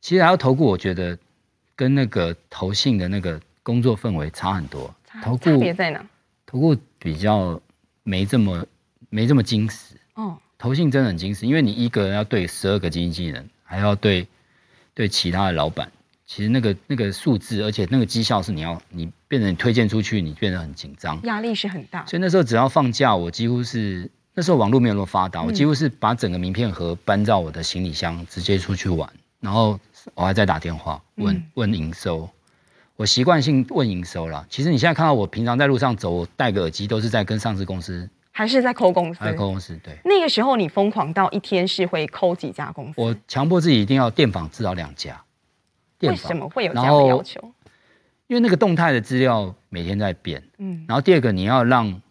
[0.00, 1.16] 其实来到投顾，我觉得
[1.76, 3.40] 跟那个投信的那个。
[3.62, 6.04] 工作氛围差很多，投顾在哪？
[6.46, 7.60] 投顾比较
[8.02, 8.66] 没这么
[9.08, 10.36] 没这么精实哦。
[10.58, 14.26] 投信真的很精实，因为你一个人要对十二个经纪人，还要对
[14.92, 15.90] 对其他的老板，
[16.26, 22.04] 其实那个那个数字，而且那个绩效是你要你变成你推荐出去，你变得很紧张，压力是很大。
[22.06, 29.80] 所以那时候只要放假，我几乎是那时候网络没有那么发达，我几乎是把整个名片盒搬到我的行李箱，直接出去玩，然后
[30.14, 32.28] 我还在打电话问问营收。
[33.00, 34.46] 我习惯性问营收了。
[34.50, 39.24] 其实你现在看到我平常在路上走，我戴个耳机都是在跟上市公司，还是在抠公司？
[39.24, 39.74] 在抠公司。
[39.82, 39.96] 对。
[40.04, 43.00] 那个时候你疯狂到一天是会抠几家公司？
[43.00, 45.18] 我强迫自己一定要电访至少两家。
[46.00, 47.40] 为什么会有这样的要求？
[48.26, 50.42] 因为那个动态的资料每天在变。
[50.58, 50.84] 嗯。
[50.86, 52.02] 然后第二个，你要让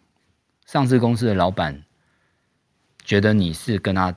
[0.66, 1.84] 上市公司的老板
[3.04, 4.12] 觉得你是跟他。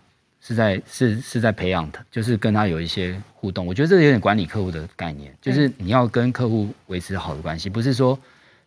[0.45, 3.65] 是在是是在培养他，就是跟他有一些互动。
[3.65, 8.19] 我觉得这有点管理客户的概念，就是你要跟客户维持好的关系，不是说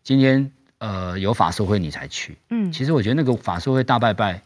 [0.02, 2.34] 今天呃有法说会你才去。
[2.48, 4.40] 嗯，其实我觉得那个法说会大拜拜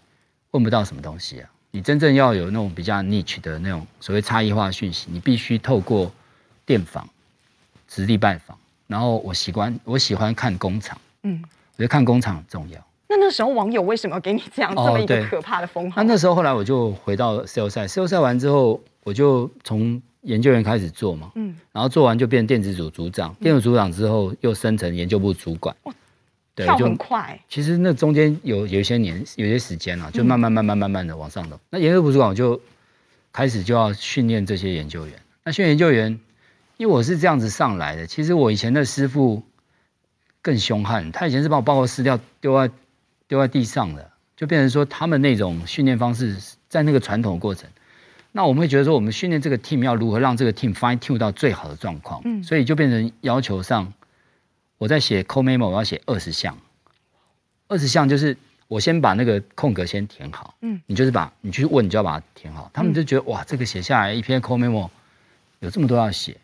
[0.51, 1.49] 问不到什么东西啊。
[1.71, 6.13] 你真正要有那种比较 niche 的那种所谓差异化讯息，你必须透过
[6.67, 7.09] 电访、
[7.89, 8.59] 实地拜访。
[8.89, 12.85] 然后我喜欢我喜欢看工厂，嗯，我觉得看工厂很重要。
[13.11, 16.01] 那那时候网友为什么给你这样这么一个可怕的封号？
[16.01, 25.75] 那那时候后来我就回到 sales side，sales side 完之后，我就从研究员开始做嘛，嗯，然后做完就变电子组组长，电子组长之后又升成研究部主管，
[26.55, 27.37] 对，跳很快。
[27.49, 31.59] 其实那中间有有一些年，有些时间了，就慢慢慢慢慢慢的往上走。
[31.69, 32.61] 那研究部主管我就
[33.33, 35.15] 开始就要训练这些研究员。
[35.43, 36.17] 那训练研究员，
[36.77, 39.43] 因为我是这样子上来的，其实我以前的师傅
[40.41, 42.73] 更凶悍，他以前是把我报告撕掉丢在。
[43.31, 46.37] 丢在地上的，就变成说他们那种训练方式，
[46.69, 47.71] 在那个传统过程，
[48.33, 53.93] 那我们会觉得说，我们训练这个 team 要如何让这个 team fine tune 到最好的状况，嗯，所以就变成要求上，
[54.79, 56.59] 我在写 call memo，我要写二十项，
[57.69, 64.91] 二十项就是我先把那个空格先填好，嗯，你就是把你去问，你就要把它填好，他们就觉得哇，这个写下来一篇 call memo
[65.61, 66.37] 有这么多要写，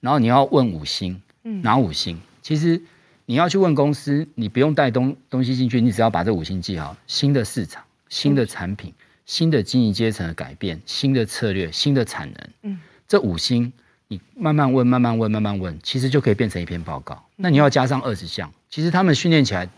[0.00, 2.82] 然后你要问五星，嗯，拿五星，其实。
[3.24, 6.96] 你要去问公司，你不用带东东西进去，你只要把这五星记好。
[7.06, 8.92] 新的市场、新的产品、
[9.24, 13.72] 新的经营阶层的改变、新的策略、新的产能，嗯，这五星
[14.08, 17.24] 你慢慢问、慢慢问、慢慢问，其实就可以变成一篇报告。
[17.36, 19.68] 那你要加上二十项，其实他们训练起来，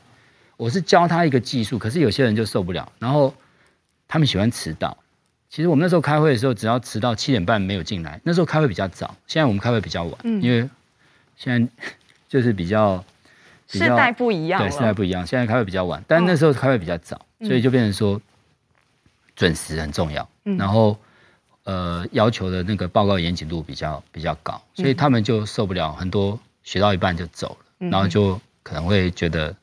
[0.57, 3.35] 我是教他一个技术，可是有些人就受不了，然后
[4.09, 4.97] 他们喜欢迟到。
[5.51, 10.69] 其实我们那时候开会的时候，只要迟到七点半没有进来，那时候开会比较早，现在我们开会比较晚，因为
[11.37, 11.73] 现在
[12.27, 13.05] 就是比较。
[13.79, 15.27] 世代不一样，对，世代不一样。
[15.27, 18.21] 现在开会比较晚，但那时候开会比较早，哦、所以就变成说
[19.35, 20.29] 准时很重要。
[20.45, 20.97] 嗯、然后
[21.65, 29.55] 呃，要求的那个报告严谨度比较比较高，所以他们就受不了，很多学到一半就走了，嗯、然后就可能会觉得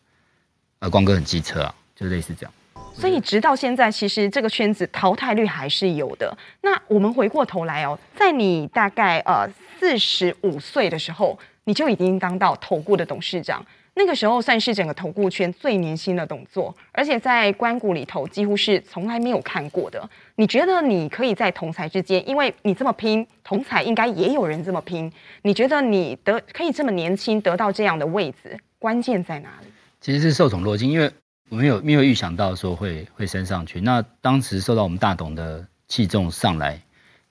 [0.79, 2.53] 呃，光哥很机车啊，就类似这样。
[2.93, 6.37] 所以直到现在，其实这个圈子淘汰率还是有的。
[6.61, 9.47] 那我们回过头来哦，在你大概呃
[9.79, 13.65] 四十五岁的时候，你就已经当到投顾的董事长。
[13.93, 20.09] 那个时候算是整个投顾圈最年轻的动作，而且在关谷里头几乎是从来没有看过的。
[20.35, 25.11] 你觉得你可以在同才之间，因为你这么拼，同才应该也有人这么拼。
[25.41, 29.67] 你觉得你得可以这么年轻得到这样的位置，关键在哪里？
[29.99, 31.11] 其实是受宠若惊，因为
[31.49, 33.81] 我没有没有预想到说会会升上去。
[33.81, 36.81] 那当时受到我们大董的器重上来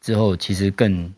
[0.03, 1.13] 之后，其实更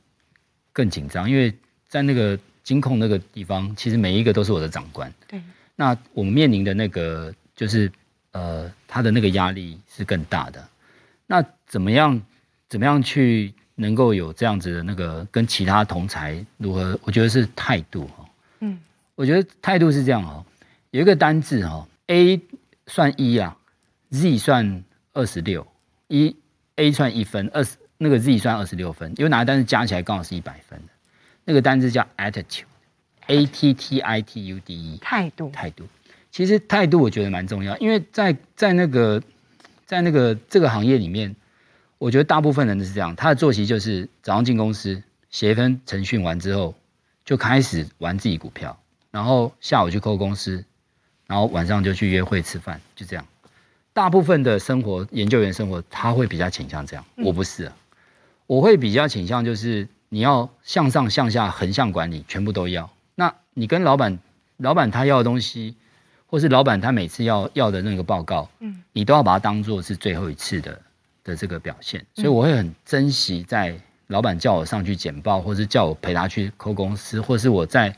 [0.72, 1.52] 更紧张，因为
[1.88, 2.38] 在那个。
[2.62, 5.12] 金控那个地方，其实每一个都是我的长官。
[5.26, 5.40] 对，
[5.76, 7.90] 那我们面临的那个就是，
[8.32, 10.66] 呃，他的那个压力是更大的。
[11.26, 12.20] 那怎么样，
[12.68, 16.98] 怎么样去能够有这样子的那个跟其他同才如何？
[17.02, 18.28] 我觉得是态度哈。
[18.60, 18.78] 嗯，
[19.14, 20.44] 我觉得态度是这样哦，
[20.90, 22.40] 有一个单字哦，A
[22.86, 23.56] 算一啊
[24.10, 25.66] ，Z 算二十六，
[26.08, 26.36] 一
[26.76, 30.91] A 算一分，二十那个 Z 算二十六分，因为哪个单字加起来刚好是一百分的，
[31.44, 35.86] 那个单字叫 attitude，A T T I T U D E，态度，态度。
[36.30, 39.22] 其实态度我觉得蛮重要，因为在在那个
[39.84, 41.36] 在那个这个行业里面，
[41.98, 46.74] 我觉得大部分人都是这样，他的作息就是早上进公司写一份程训完之后，
[47.24, 50.64] 就开始玩自己股票，然后下午去扣公司，
[51.26, 53.26] 然后晚上就去约会吃饭，就这样。
[53.92, 57.76] 大部分的生活研究员生活他会比较倾向这样，我不是啊，
[58.46, 62.90] 我会比较倾向就是你要向上向下横向管理，全部都要。
[63.14, 64.18] 那你跟老板，
[64.58, 65.74] 老板他要的东西。
[66.32, 70.80] 或是老板他每次要要的那个报告，嗯，你都要把它当做是最后一次的
[71.22, 77.94] 的这个表现，所以我会很珍惜在老板叫我上去简报，或是叫我陪他去扣公司，或是我在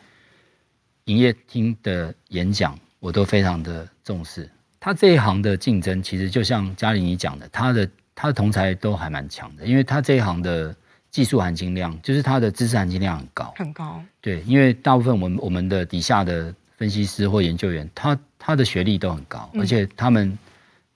[1.05, 4.51] 营业厅的演讲，我都非常的重视。
[4.81, 10.75] 他这一行的竞争，其实就像嘉玲你讲的，他的他的同才都还蛮强的，因为他这一行的
[11.15, 14.03] 技术含金量，就是他的知识含金量很高，很高。
[14.21, 16.53] 对，因为大部分我们我们的底下的。
[16.77, 20.37] 分析师或研究员，他他的学历都很高，而且他们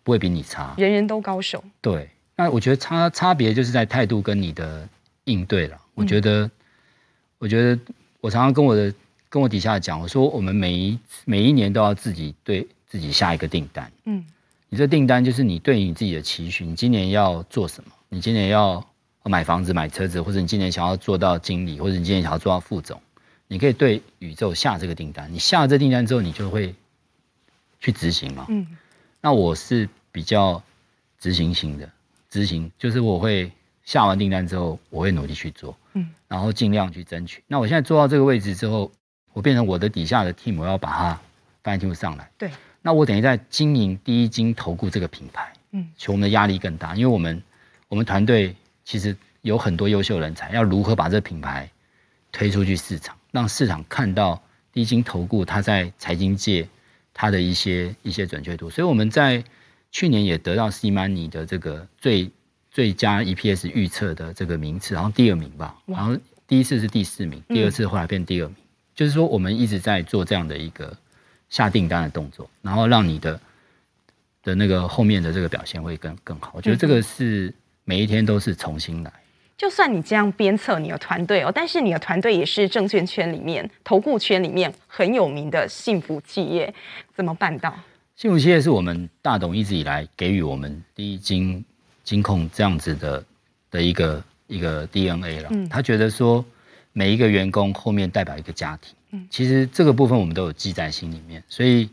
[0.03, 1.63] 不会比你差，人人都高手。
[1.81, 4.87] 对，那我觉得差差别就是在态度跟你的
[5.25, 5.81] 应对了。
[5.95, 6.51] 我觉得，
[7.39, 7.81] 我觉得
[8.21, 8.93] 我常常跟我的
[9.29, 13.91] 跟我底下讲，我说我们每一每一年都要自己对自己下一个订单。
[14.05, 14.27] 嗯，
[14.69, 17.93] 你这订单就是你对你自己的期许，你今年要做什么？
[18.09, 18.85] 你今年要
[19.29, 23.01] 买房子、买车子，或者你今年想要做到经理，或者你今年想要做到副总。
[23.51, 26.75] 你可以对宇宙下这个订单，你下了这订单之后，你就会
[27.81, 28.45] 去执行嘛。
[28.51, 28.67] 嗯，
[29.23, 30.63] 那我是比较
[31.19, 31.91] 执行型的，
[32.29, 33.51] 执行就是我会
[33.85, 37.43] 下完订单之后，我会努力去做，嗯，然后尽量去争取。
[37.47, 38.93] 那我现在做到这个位置之后，
[39.33, 41.19] 我变成我的底下的 team，我要把它
[41.63, 42.31] 搬进上来。
[42.37, 42.51] 对，
[42.83, 47.43] 那我等于在经营第一金投顾这个品牌，嗯，我们的压力更大，因为我们
[47.89, 48.55] 我们团队
[48.89, 51.71] 其实有很多优秀人才，要如何把这个品牌
[52.33, 53.15] 推出去市场。
[53.31, 56.67] 让市场看到第一金投顾它在财经界
[57.13, 59.45] 它的一些一些准确度，所以我们在
[59.91, 62.31] 去年也得到 CMoney 的这个最
[62.71, 68.57] 最佳 EPS 预测的这个名次，然后第二名吧，然后第一次是第四名，第二次后来变第二名，
[68.95, 70.97] 就是说我们一直在做这样的一个
[71.51, 73.39] 下订单的动作，然后让你的
[74.43, 76.53] 的那个后面的这个表现会更更好。
[76.55, 77.53] 我觉得这个是
[77.89, 79.11] 每一天都是重新来。
[79.57, 86.73] 就算你这样鞭策你的团队哦，但是你的团队也是证券圈里面、投顾圈里面很有名的幸福企业，
[87.17, 87.75] 怎么办到？
[88.15, 91.65] 幸福企业是我们大董一直以来给予我们第一金
[92.05, 93.25] 金控这样子的
[93.71, 95.49] 的一个一个 DNA 了。
[95.53, 96.45] 嗯，他觉得说
[96.93, 101.89] 每一个员工后面代表一个家庭，嗯，其实这个部分我们都有记在心里面，所以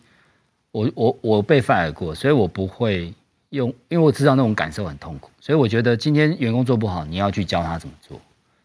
[0.71, 3.13] 我我我被 fire 过，所以我不会。
[3.55, 8.21] 用，因为我知道那种感受很痛苦，所以我觉得今天员工做不好，你要去教他怎么做，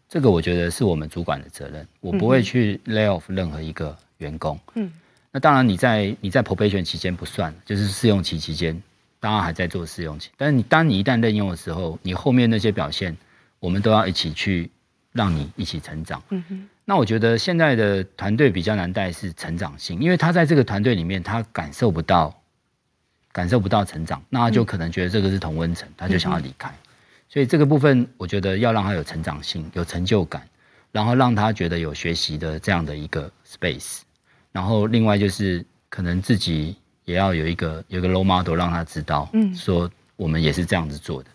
[0.08, 1.86] 这个我觉得是我们主管的责任。
[2.00, 4.58] 我不会去 lay off 任何一个员工。
[4.74, 4.90] 嗯，
[5.30, 8.82] 那当然你在你在 probation 期间不算，就是试用期期间，
[9.20, 10.30] 当然还在做试用期。
[10.36, 13.16] 但是你当你一旦任用的时候，你后面那些表现，
[13.60, 14.70] 我们都要一起去
[15.12, 16.22] 让你一起成长。
[16.30, 16.68] 嗯哼。
[16.84, 22.36] 那我觉得现在的团队比较难带是成长性，因为他在这个团队里面，他感受不到。
[23.32, 26.72] 感受不到成长，那他就可能觉得这个是同温层，他就想要离开。
[27.28, 30.42] 所以这个部分，我觉得要让他有成长性、有成就感，
[30.90, 34.00] 然后让他觉得有学习的这样的一个 space。
[34.50, 41.30] 然后另外就是可能自己也要有一个有一个 role model，让他知道，嗯，说我们也是这样子做的。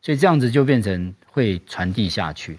[0.00, 2.56] 所以这样子就变成会传递下去。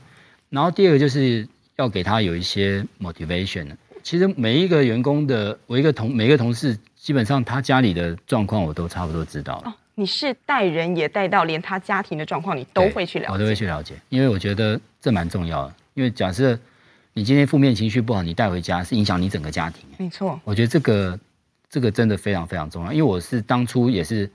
[0.50, 3.68] 然后第二个就是要给他有一些 motivation。
[4.04, 6.78] 其实每一个员工的，我一个同每一个同事。
[7.02, 9.72] 基本上他家里的状况我都差不多知道了。
[9.72, 13.34] 哦，你是带人也带到，连他家庭的状况你都会去了解。
[13.34, 15.74] 我都会去了解，因为我觉得这蛮重要的。
[15.96, 16.58] 因为假设
[17.14, 19.84] 你今天负面情绪不好，你带回家是影响你整个家庭。
[19.98, 21.20] 没错，我觉得这个
[21.72, 22.94] 这个真的非常非常重要。
[22.94, 24.28] 因为我是当初也是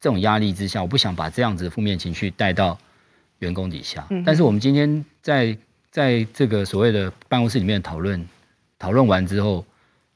[0.00, 2.78] 这种压力之下，我不想把这样子的负面情绪带到
[3.40, 4.06] 员工底下。
[4.10, 4.22] 嗯。
[4.24, 5.58] 但是我们今天在
[5.90, 8.24] 在这个所谓的办公室里面讨论
[8.78, 9.64] 讨论完之后。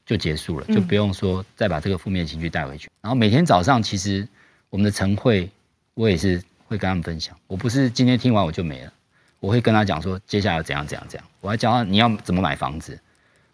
[0.07, 2.89] 就结束了，就不用说再把这个负面情绪带回去。
[3.01, 4.25] 然后每天早上，其实
[4.69, 5.49] 我们的晨会，
[5.95, 7.37] 我也是会跟他们分享。
[7.45, 8.93] 我不是今天听完我就没了，
[9.41, 11.27] 我会跟他讲说，接下来要怎样怎样怎样。
[11.41, 12.97] 我还教他你要怎么买房子，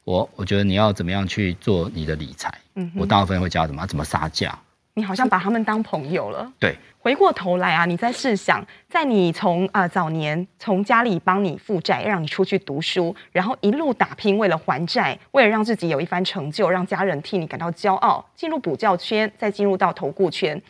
[0.03, 2.53] 我我觉得你要怎么样去做你的理财。
[2.75, 4.57] 嗯，我大部分会教他怎么怎么杀价。
[4.95, 6.51] 你好像把他们当朋友了。
[6.59, 20.61] 对，回过头来啊，你再试想，在你从啊、呃、早年从家里帮你负债，让你出去读书，然后一路打拼，为了还债，为了让自己有一番成就，让家人替你感到骄傲，进入补教圈，再进入到投顾圈，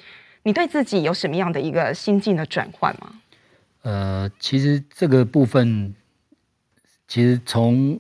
[0.44, 3.20] 你对自己有什么样的一个心境的转换吗？
[3.82, 5.94] 呃，其实这个部分，
[7.10, 8.00] 其实从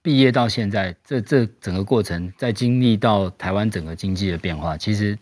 [0.00, 5.18] 毕业到现在，这这整个过程，在经历到台湾整个经济的变化，其实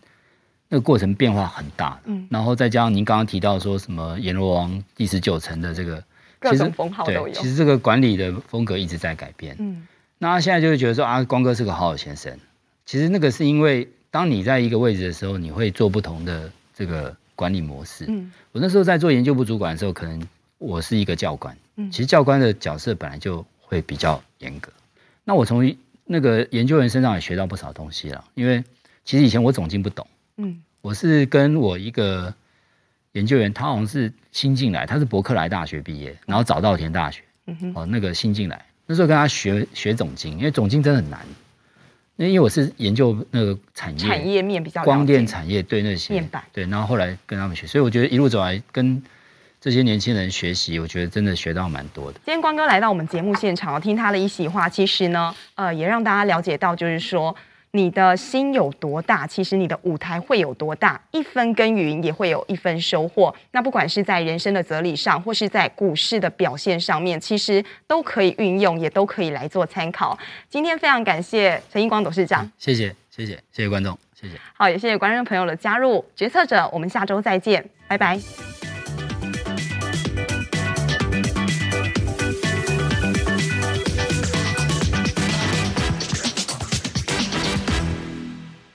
[0.69, 1.99] 那个过程变化很大。
[2.05, 6.03] 嗯，然后再加上您刚刚提到说什么阎罗王第十九层的这个，
[6.39, 7.29] 各种封号都有。
[7.31, 9.55] 其实这个管理的风格一直在改变。
[9.59, 9.87] 嗯，
[10.17, 12.37] 那他现在就会觉得说啊，光哥是个好好先生。
[12.85, 13.87] 其实那个是因为。
[14.09, 18.05] 当你在一个位置的时候，你会做不同的这个管理模式。
[18.07, 20.25] 嗯，我那时候在做研究部主管的时候，可能
[20.57, 21.55] 我是一个教官。
[21.75, 24.71] 嗯，其实教官的角色本来就会比较严格。
[25.25, 28.23] 那我从那个研究员身上也学到不少东西了。
[28.33, 28.63] 因为
[29.03, 30.07] 其实以前我总经不懂。
[30.37, 32.33] 嗯，我是跟我一个
[33.13, 37.23] 研究员，他好像是新进来，他是伯克莱大学毕业，然后早稻田大学。
[37.47, 41.19] 嗯哼，哦，那个新进来，那时候跟他学学总经，因为总经真的很难。
[42.17, 49.01] 那因为我是研究那个产业，产业面比较光电产业对那些面板对，然后后来跟他们学，所以我觉得一路走来跟
[49.61, 52.19] 这些年轻人学习，我觉得真的学到蛮多的。
[52.25, 57.35] 今天光哥来到我们节目现场，听他的一席话，其实呢，呃，也让大家了解到，就是说。
[57.71, 60.99] 你的心有多大，其实你的舞台会有多大。
[61.11, 63.33] 一分耕耘也会有一分收获。
[63.51, 70.17] 那不管是在人生的哲理上，或是在股市的表现上面，其实都可以运用，也都可以来做参考。
[70.49, 74.35] 今天非常感谢陈英光董事长，嗯，谢谢，谢谢，谢谢观众，谢谢。
[74.53, 76.03] 好，也谢谢观众朋友的加入。
[76.15, 78.76] 决策者，我们下周再见，拜拜。